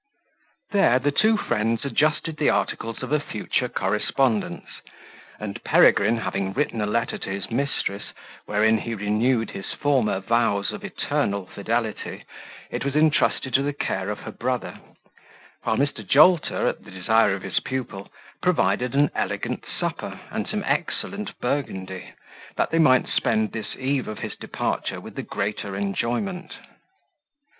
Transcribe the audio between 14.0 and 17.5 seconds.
of her brother, while Mr. Jolter, at the desire of